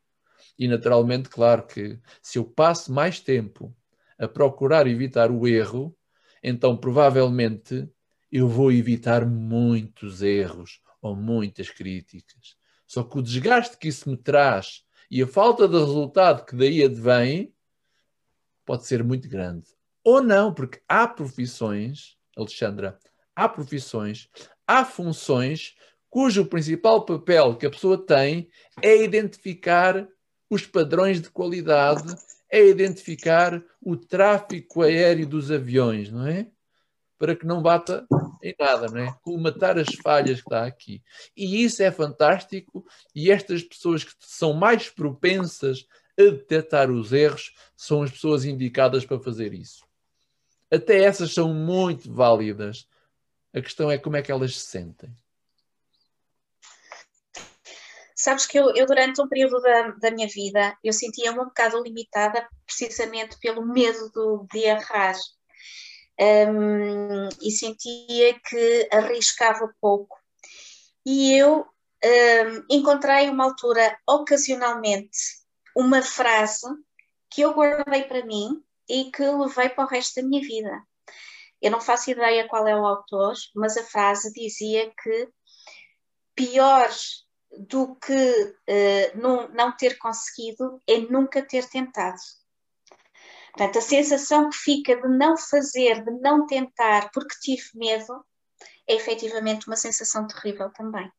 E 0.57 0.67
naturalmente, 0.67 1.29
claro 1.29 1.65
que 1.67 1.99
se 2.21 2.39
eu 2.39 2.45
passo 2.45 2.91
mais 2.91 3.19
tempo 3.19 3.75
a 4.17 4.27
procurar 4.27 4.88
evitar 4.88 5.31
o 5.31 5.47
erro, 5.47 5.95
então 6.43 6.75
provavelmente 6.75 7.89
eu 8.31 8.47
vou 8.47 8.71
evitar 8.71 9.25
muitos 9.25 10.21
erros 10.21 10.81
ou 11.01 11.15
muitas 11.15 11.69
críticas. 11.69 12.55
Só 12.86 13.03
que 13.03 13.17
o 13.17 13.21
desgaste 13.21 13.77
que 13.77 13.88
isso 13.88 14.09
me 14.09 14.17
traz 14.17 14.83
e 15.09 15.21
a 15.21 15.27
falta 15.27 15.67
de 15.67 15.77
resultado 15.77 16.45
que 16.45 16.55
daí 16.55 16.83
advém 16.83 17.53
pode 18.65 18.86
ser 18.86 19.03
muito 19.03 19.29
grande. 19.29 19.67
Ou 20.03 20.21
não, 20.21 20.53
porque 20.53 20.81
há 20.88 21.07
profissões, 21.07 22.17
Alexandra, 22.36 22.97
há 23.36 23.47
profissões, 23.47 24.29
há 24.65 24.83
funções 24.83 25.75
cujo 26.09 26.45
principal 26.45 27.05
papel 27.05 27.55
que 27.55 27.65
a 27.65 27.69
pessoa 27.69 27.97
tem 27.97 28.50
é 28.81 29.03
identificar 29.03 30.07
os 30.50 30.65
padrões 30.65 31.21
de 31.21 31.29
qualidade, 31.29 32.15
é 32.49 32.65
identificar 32.65 33.61
o 33.81 33.95
tráfico 33.95 34.81
aéreo 34.81 35.27
dos 35.27 35.51
aviões, 35.51 36.11
não 36.11 36.25
é? 36.25 36.47
para 37.17 37.35
que 37.35 37.45
não 37.45 37.61
bata 37.61 38.05
em 38.43 38.53
nada, 38.59 38.87
não 38.87 38.99
é? 38.99 39.13
Colmatar 39.21 39.77
as 39.77 39.93
falhas 39.95 40.39
que 40.39 40.47
está 40.47 40.65
aqui. 40.65 41.01
E 41.35 41.63
isso 41.63 41.81
é 41.81 41.91
fantástico, 41.91 42.85
e 43.13 43.31
estas 43.31 43.63
pessoas 43.63 44.03
que 44.03 44.13
são 44.19 44.53
mais 44.53 44.89
propensas 44.89 45.85
a 46.17 46.23
detectar 46.23 46.91
os 46.91 47.11
erros 47.11 47.53
são 47.75 48.03
as 48.03 48.11
pessoas 48.11 48.45
indicadas 48.45 49.05
para 49.05 49.19
fazer 49.19 49.53
isso. 49.53 49.85
Até 50.71 51.03
essas 51.03 51.33
são 51.33 51.53
muito 51.53 52.11
válidas. 52.11 52.87
A 53.53 53.61
questão 53.61 53.89
é 53.89 53.97
como 53.97 54.17
é 54.17 54.21
que 54.21 54.31
elas 54.31 54.55
se 54.55 54.67
sentem. 54.67 55.15
Sabes 58.27 58.46
que 58.46 58.60
eu, 58.60 58.75
eu 58.75 58.86
durante 58.86 59.22
um 59.22 59.27
período 59.29 59.62
da, 59.62 59.88
da 59.91 60.12
minha 60.12 60.27
vida, 60.27 60.77
eu 60.84 60.91
sentia-me 60.91 61.39
um 61.39 61.46
bocado 61.46 61.81
limitada 61.81 62.46
precisamente 62.65 63.39
pelo 63.39 63.65
medo 63.65 64.12
do, 64.12 64.46
de 64.51 64.65
errar 64.65 65.15
um, 66.19 67.29
e 67.41 67.50
sentia 67.50 68.38
que 68.38 68.89
arriscava 68.91 69.74
pouco. 69.79 70.19
E 71.05 71.38
eu 71.38 71.62
um, 71.62 72.65
encontrei 72.69 73.29
uma 73.29 73.46
altura, 73.46 73.98
ocasionalmente, 74.05 75.17
uma 75.74 76.01
frase 76.01 76.67
que 77.29 77.39
eu 77.39 77.53
guardei 77.53 78.03
para 78.03 78.25
mim 78.25 78.62
e 78.89 79.10
que 79.10 79.24
levei 79.24 79.69
para 79.69 79.86
o 79.86 79.88
resto 79.88 80.22
da 80.22 80.27
minha 80.27 80.41
vida, 80.41 80.84
Eu 81.62 81.72
não 81.72 81.79
faço 81.79 82.12
ideia 82.12 82.46
qual 82.50 82.67
é 82.67 82.75
o 82.75 82.86
autor, 82.86 83.36
mas 83.55 83.77
a 83.77 83.84
frase 83.84 84.34
dizia 84.34 84.91
que 85.01 85.29
pior 86.36 86.89
do 87.51 87.95
que 87.95 88.13
uh, 88.13 89.17
não, 89.17 89.47
não 89.49 89.75
ter 89.75 89.97
conseguido 89.97 90.81
é 90.87 90.97
nunca 90.99 91.41
ter 91.41 91.67
tentado. 91.69 92.17
Portanto, 93.53 93.79
a 93.79 93.81
sensação 93.81 94.49
que 94.49 94.57
fica 94.57 94.95
de 94.95 95.07
não 95.07 95.35
fazer, 95.35 96.03
de 96.03 96.11
não 96.19 96.45
tentar, 96.45 97.09
porque 97.11 97.39
tive 97.41 97.63
medo, 97.73 98.23
é 98.87 98.95
efetivamente 98.95 99.67
uma 99.67 99.75
sensação 99.75 100.27
terrível 100.27 100.71
também. 100.71 101.11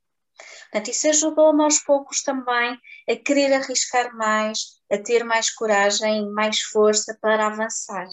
Portanto, 0.71 0.89
isso 0.91 1.09
ajudou-me 1.09 1.65
aos 1.65 1.81
poucos 1.81 2.23
também 2.23 2.79
a 3.11 3.17
querer 3.17 3.53
arriscar 3.55 4.15
mais, 4.15 4.81
a 4.91 4.99
ter 4.99 5.25
mais 5.25 5.51
coragem, 5.51 6.31
mais 6.31 6.61
força 6.61 7.19
para 7.21 7.47
avançar. 7.47 8.07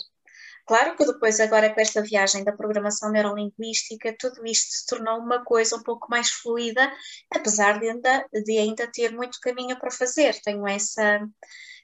Claro 0.65 0.95
que 0.95 1.05
depois, 1.05 1.39
agora 1.39 1.71
com 1.73 1.79
esta 1.79 2.01
viagem 2.01 2.43
da 2.43 2.51
programação 2.51 3.11
neurolinguística, 3.11 4.15
tudo 4.17 4.45
isto 4.47 4.71
se 4.71 4.85
tornou 4.87 5.19
uma 5.19 5.43
coisa 5.43 5.75
um 5.75 5.83
pouco 5.83 6.07
mais 6.09 6.31
fluida, 6.31 6.91
apesar 7.31 7.79
de 7.79 7.87
ainda, 7.87 8.25
de 8.33 8.57
ainda 8.57 8.87
ter 8.91 9.11
muito 9.11 9.39
caminho 9.39 9.77
para 9.79 9.91
fazer. 9.91 10.39
Tenho 10.41 10.67
essa, 10.67 11.21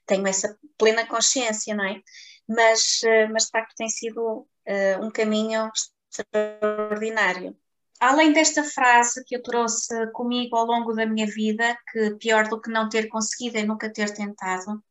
tenho 0.07 0.25
essa 0.27 0.57
plena 0.79 1.05
consciência, 1.05 1.75
não 1.75 1.85
é? 1.85 2.01
Mas, 2.47 3.03
eh, 3.03 3.27
mas 3.27 3.45
de 3.45 3.49
facto 3.51 3.75
tem 3.75 3.87
sido 3.87 4.47
uh, 4.67 5.05
um 5.05 5.11
caminho 5.11 5.71
extraordinário. 6.09 7.55
Além 7.99 8.33
desta 8.33 8.63
frase 8.63 9.23
que 9.25 9.35
eu 9.35 9.43
trouxe 9.43 10.11
comigo 10.13 10.55
ao 10.55 10.65
longo 10.65 10.91
da 10.93 11.05
minha 11.05 11.27
vida, 11.27 11.77
que 11.91 12.15
pior 12.15 12.47
do 12.47 12.59
que 12.59 12.71
não 12.71 12.89
ter 12.89 13.07
conseguido 13.09 13.59
é 13.59 13.63
nunca 13.63 13.93
ter 13.93 14.11
tentado, 14.11 14.83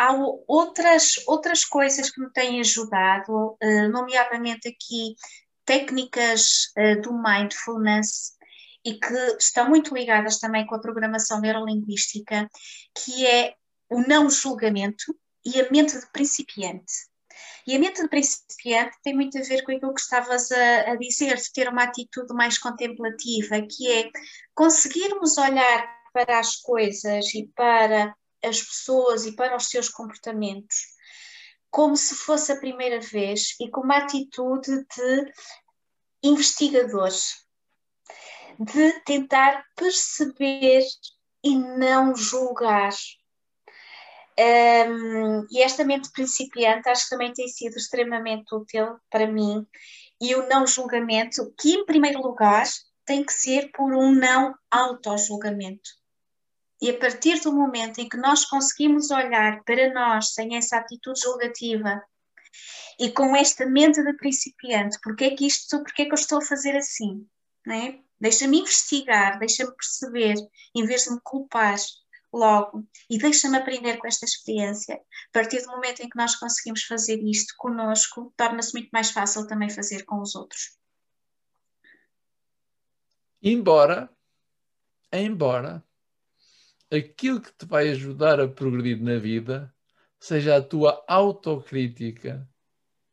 há 0.00 0.16
outras, 0.48 1.12
outras 1.26 1.62
coisas 1.62 2.10
que 2.10 2.20
me 2.22 2.32
têm 2.32 2.60
ajudado, 2.60 3.56
eh, 3.60 3.86
nomeadamente 3.88 4.66
aqui 4.66 5.14
técnicas 5.66 6.72
eh, 6.78 6.96
do 6.96 7.12
mindfulness 7.12 8.32
e 8.82 8.94
que 8.94 9.36
estão 9.38 9.68
muito 9.68 9.94
ligadas 9.94 10.38
também 10.38 10.66
com 10.66 10.74
a 10.74 10.80
programação 10.80 11.38
neurolinguística, 11.38 12.48
que 12.96 13.26
é 13.26 13.54
o 13.90 14.00
não 14.00 14.30
julgamento 14.30 15.14
e 15.44 15.60
a 15.60 15.70
mente 15.70 16.00
de 16.00 16.10
principiante. 16.10 17.10
E 17.66 17.76
a 17.76 17.78
mente 17.78 18.00
de 18.00 18.08
principiante 18.08 18.96
tem 19.02 19.14
muito 19.14 19.36
a 19.36 19.42
ver 19.42 19.62
com 19.64 19.72
aquilo 19.72 19.92
que 19.92 20.00
estavas 20.00 20.50
a, 20.50 20.92
a 20.92 20.96
dizer, 20.96 21.36
de 21.36 21.52
ter 21.52 21.68
uma 21.68 21.84
atitude 21.84 22.32
mais 22.32 22.56
contemplativa, 22.56 23.60
que 23.68 23.92
é 23.92 24.10
conseguirmos 24.54 25.36
olhar 25.36 25.86
para 26.14 26.38
as 26.38 26.56
coisas 26.56 27.34
e 27.34 27.46
para 27.54 28.14
as 28.42 28.62
pessoas 28.62 29.26
e 29.26 29.32
para 29.32 29.56
os 29.56 29.68
seus 29.68 29.88
comportamentos 29.88 30.76
como 31.70 31.96
se 31.96 32.14
fosse 32.14 32.52
a 32.52 32.56
primeira 32.56 33.00
vez 33.00 33.54
e 33.60 33.70
com 33.70 33.80
uma 33.80 33.98
atitude 33.98 34.84
de 34.96 35.32
investigadores, 36.22 37.46
de 38.58 39.00
tentar 39.04 39.64
perceber 39.76 40.82
e 41.42 41.56
não 41.56 42.14
julgar. 42.14 42.92
Um, 44.38 45.46
e 45.50 45.62
esta 45.62 45.84
mente 45.84 46.10
principiante 46.12 46.88
acho 46.88 47.04
que 47.04 47.10
também 47.10 47.32
tem 47.32 47.46
sido 47.46 47.76
extremamente 47.76 48.54
útil 48.54 48.98
para 49.10 49.26
mim 49.26 49.66
e 50.20 50.34
o 50.34 50.48
não 50.48 50.66
julgamento, 50.66 51.52
que 51.58 51.74
em 51.74 51.84
primeiro 51.84 52.20
lugar 52.20 52.66
tem 53.04 53.22
que 53.24 53.32
ser 53.32 53.70
por 53.72 53.94
um 53.94 54.12
não 54.12 54.54
auto-julgamento. 54.70 55.99
E 56.80 56.88
a 56.88 56.98
partir 56.98 57.40
do 57.40 57.52
momento 57.52 57.98
em 57.98 58.08
que 58.08 58.16
nós 58.16 58.46
conseguimos 58.46 59.10
olhar 59.10 59.62
para 59.64 59.92
nós 59.92 60.32
sem 60.32 60.56
essa 60.56 60.78
atitude 60.78 61.20
julgativa 61.20 62.02
e 62.98 63.10
com 63.12 63.36
esta 63.36 63.66
mente 63.66 64.02
de 64.02 64.12
principiante, 64.14 64.98
porque 65.02 65.24
é 65.24 65.36
que 65.36 65.46
isto, 65.46 65.82
porque 65.82 66.02
é 66.02 66.04
que 66.06 66.12
eu 66.12 66.16
estou 66.16 66.38
a 66.38 66.44
fazer 66.44 66.76
assim, 66.76 67.26
né? 67.66 68.00
Deixa-me 68.18 68.60
investigar, 68.60 69.38
deixa-me 69.38 69.74
perceber, 69.74 70.34
em 70.74 70.84
vez 70.84 71.04
de 71.04 71.12
me 71.12 71.20
culpar 71.22 71.76
logo, 72.32 72.86
e 73.08 73.18
deixa-me 73.18 73.56
aprender 73.56 73.96
com 73.98 74.06
esta 74.06 74.24
experiência. 74.24 74.94
A 74.94 75.32
partir 75.32 75.62
do 75.62 75.70
momento 75.70 76.00
em 76.00 76.08
que 76.08 76.16
nós 76.16 76.36
conseguimos 76.36 76.84
fazer 76.84 77.18
isto 77.22 77.54
conosco, 77.56 78.32
torna-se 78.36 78.72
muito 78.72 78.88
mais 78.90 79.10
fácil 79.10 79.46
também 79.46 79.68
fazer 79.68 80.04
com 80.04 80.20
os 80.20 80.34
outros. 80.34 80.78
Embora, 83.42 84.10
embora 85.12 85.82
aquilo 86.90 87.40
que 87.40 87.52
te 87.52 87.64
vai 87.66 87.88
ajudar 87.90 88.40
a 88.40 88.48
progredir 88.48 89.00
na 89.02 89.18
vida 89.18 89.72
seja 90.18 90.56
a 90.56 90.62
tua 90.62 91.02
autocrítica 91.06 92.48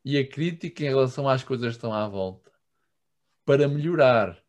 e 0.04 0.18
a 0.18 0.28
crítica 0.28 0.84
em 0.84 0.90
relação 0.90 1.28
às 1.30 1.44
coisas 1.44 1.68
que 1.70 1.78
estão 1.78 1.94
à 1.94 2.08
volta 2.08 2.52
para 3.46 3.68
melhorar. 3.68 4.42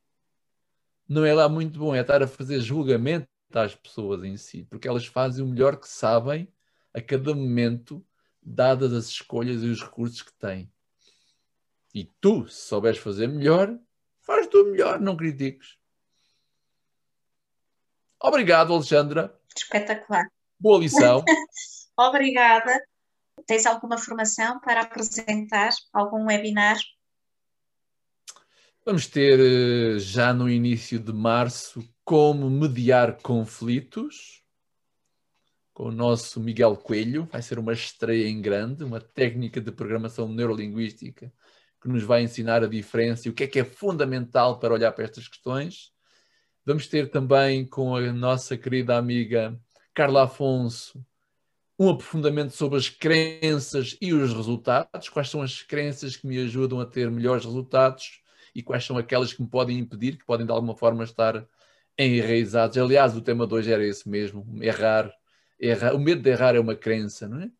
Não 1.09 1.25
é 1.25 1.33
lá 1.33 1.49
muito 1.49 1.79
bom, 1.79 1.95
é 1.95 2.01
estar 2.01 2.23
a 2.23 2.27
fazer 2.27 2.61
julgamento 2.61 3.29
às 3.53 3.75
pessoas 3.75 4.25
em 4.25 4.37
si, 4.37 4.65
porque 4.65 4.89
elas 4.89 5.07
fazem 5.07 5.45
o 5.45 5.49
melhor 5.49 5.77
que 5.79 5.89
sabem 5.89 6.53
a 6.93 7.01
cada 7.01 7.35
momento, 7.35 8.05
dadas 8.43 8.93
as 8.93 9.07
escolhas 9.07 9.63
e 9.63 9.67
os 9.67 9.83
recursos 9.83 10.23
que 10.23 10.33
têm. 10.33 10.71
E 11.95 12.05
tu, 12.21 12.47
se 12.49 12.69
souberes 12.69 12.99
fazer 12.99 13.27
melhor, 13.29 13.79
faz 14.21 14.47
tu 14.49 14.65
melhor, 14.67 15.01
não 15.01 15.17
critiques. 15.17 15.79
Obrigado, 18.21 18.73
Alexandra. 18.73 19.35
Espetacular. 19.57 20.25
Boa 20.59 20.81
lição. 20.81 21.25
Obrigada. 21.97 22.81
Tens 23.47 23.67
alguma 23.67 23.97
formação 23.97 24.61
para 24.61 24.83
apresentar? 24.83 25.71
Algum 25.93 26.27
webinar? 26.27 26.77
Vamos 28.85 29.07
ter 29.07 29.39
eh, 29.39 29.99
já 29.99 30.33
no 30.33 30.49
início 30.49 30.99
de 30.99 31.13
março 31.13 31.87
como 32.05 32.49
mediar 32.49 33.19
conflitos 33.19 34.43
com 35.75 35.85
o 35.85 35.93
nosso 35.93 36.41
Miguel 36.41 36.77
Coelho. 36.77 37.29
Vai 37.31 37.43
ser 37.43 37.59
uma 37.59 37.73
estreia 37.73 38.27
em 38.27 38.41
grande, 38.41 38.83
uma 38.83 39.01
técnica 39.01 39.61
de 39.61 39.71
programação 39.71 40.27
neurolinguística 40.27 41.33
que 41.81 41.89
nos 41.89 42.03
vai 42.03 42.23
ensinar 42.23 42.65
a 42.65 42.67
diferença 42.67 43.29
e 43.29 43.31
o 43.31 43.35
que 43.35 43.45
é 43.45 43.47
que 43.47 43.61
é 43.61 43.65
fundamental 43.65 44.59
para 44.59 44.75
olhar 44.75 44.91
para 44.93 45.05
estas 45.05 45.29
questões. 45.29 45.93
Vamos 46.69 46.87
ter 46.87 47.09
também 47.09 47.65
com 47.65 47.97
a 47.97 48.13
nossa 48.13 48.55
querida 48.55 48.99
amiga 48.99 49.59
Carla 49.95 50.25
Afonso 50.25 51.03
um 51.79 51.89
aprofundamento 51.89 52.51
sobre 52.51 52.77
as 52.77 52.91
crenças 52.91 53.97
e 54.03 54.13
os 54.13 54.35
resultados. 54.35 55.09
Quais 55.09 55.31
são 55.31 55.41
as 55.41 55.63
crenças 55.63 56.15
que 56.15 56.27
me 56.27 56.39
ajudam 56.41 56.79
a 56.79 56.85
ter 56.85 57.11
melhores 57.11 57.47
resultados 57.47 58.21
e 58.55 58.63
quais 58.63 58.85
são 58.85 58.99
aquelas 58.99 59.33
que 59.33 59.41
me 59.41 59.49
podem 59.49 59.79
impedir, 59.79 60.19
que 60.19 60.27
podem 60.27 60.45
de 60.45 60.53
alguma 60.53 60.77
forma 60.77 61.05
estar 61.05 61.49
enraizados. 61.99 62.77
Aliás, 62.77 63.17
o 63.17 63.23
tema 63.23 63.47
de 63.47 63.55
hoje 63.55 63.73
era 63.73 63.87
esse 63.87 64.07
mesmo: 64.07 64.45
errar. 64.63 65.11
errar. 65.59 65.95
O 65.95 65.99
medo 65.99 66.21
de 66.21 66.29
errar 66.29 66.55
é 66.55 66.61
uma 66.61 66.77
crença, 66.77 67.27
não 67.27 67.41
é? 67.41 67.51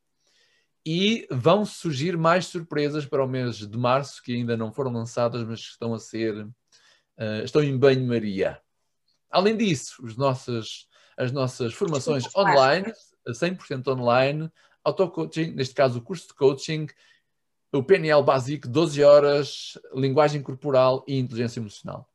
E 0.85 1.27
vão 1.31 1.65
surgir 1.65 2.15
mais 2.15 2.45
surpresas 2.45 3.07
para 3.07 3.25
o 3.25 3.27
mês 3.27 3.57
de 3.57 3.79
março 3.79 4.23
que 4.23 4.35
ainda 4.35 4.55
não 4.55 4.71
foram 4.71 4.93
lançadas, 4.93 5.43
mas 5.45 5.61
estão 5.61 5.95
a 5.95 5.99
ser, 5.99 6.45
uh, 6.45 7.43
estão 7.43 7.65
em 7.65 7.75
banho-maria. 7.75 8.61
Além 9.31 9.57
disso, 9.57 10.03
as 11.17 11.33
nossas 11.33 11.75
formações 11.75 12.25
online, 12.35 12.93
100% 13.29 13.89
online, 13.89 14.51
auto-coaching, 14.83 15.53
neste 15.53 15.75
caso 15.75 15.99
o 15.99 16.03
curso 16.03 16.29
de 16.29 16.35
coaching, 16.35 16.87
o 17.73 17.83
PNL 17.83 18.23
básico, 18.23 18.67
12 18.67 19.03
horas, 19.05 19.79
linguagem 19.95 20.43
corporal 20.43 21.05
e 21.07 21.19
inteligência 21.19 21.61
emocional. 21.61 22.09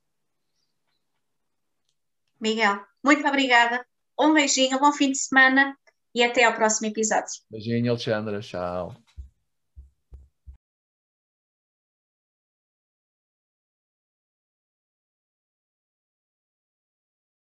Miguel, 2.41 2.79
muito 3.03 3.25
obrigada. 3.27 3.85
Um 4.19 4.33
beijinho, 4.33 4.79
bom 4.79 4.91
fim 4.91 5.11
de 5.11 5.17
semana 5.17 5.77
e 6.13 6.23
até 6.23 6.43
ao 6.43 6.53
próximo 6.53 6.87
episódio. 6.87 7.41
Beijinho, 7.49 7.91
Alexandra. 7.91 8.39
Tchau. 8.39 8.95